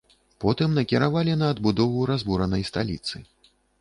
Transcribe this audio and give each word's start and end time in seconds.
Потым 0.43 0.71
накіравалі 0.77 1.35
на 1.41 1.49
адбудову 1.55 2.07
разбуранай 2.13 2.67
сталіцы. 2.71 3.15